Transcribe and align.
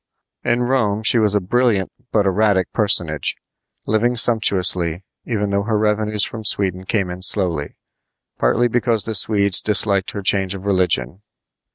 In 0.43 0.63
Rome 0.63 1.03
she 1.03 1.19
was 1.19 1.35
a 1.35 1.39
brilliant 1.39 1.91
but 2.11 2.25
erratic 2.25 2.73
personage, 2.73 3.35
living 3.85 4.15
sumptuously, 4.17 5.03
even 5.27 5.51
though 5.51 5.61
her 5.61 5.77
revenues 5.77 6.25
from 6.25 6.43
Sweden 6.43 6.85
came 6.85 7.11
in 7.11 7.21
slowly, 7.21 7.75
partly 8.39 8.67
because 8.67 9.03
the 9.03 9.13
Swedes 9.13 9.61
disliked 9.61 10.09
her 10.13 10.23
change 10.23 10.55
of 10.55 10.65
religion. 10.65 11.21